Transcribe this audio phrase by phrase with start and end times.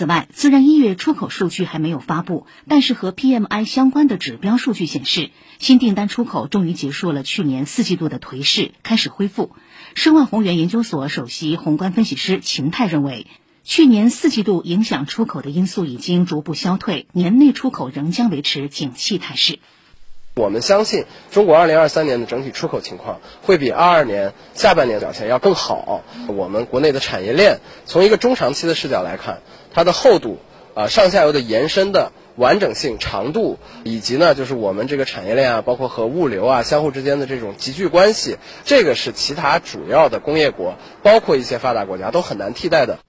[0.00, 9.54] 此外，虽然一月出口数据还没有发布，但是和 PMI 相关的指标数据显示，新订单出口终于结束了去年四季度的颓势，开始恢复。
[9.94, 13.26] 申万宏源研究所首席宏观分析师秦泰认为，
[13.62, 19.58] 去年四季度影响出口的因素已经逐步消退，年内出口仍将维持景气态势。
[20.36, 26.02] 我们相信，中国二零二三年的整体出口情况会比二二年下半年表现要更好。
[26.28, 29.40] 我们国内的产业链从一个中长期的视角来看，
[29.74, 30.38] 它的厚度、
[30.74, 43.00] 啊上下游的延伸的完整性、长度，以及呢就是我们这个产业链啊，包括和物流啊相互之间的这种集聚关系，这个是其他主要的工业国，包括一些发达国家都很难替代的。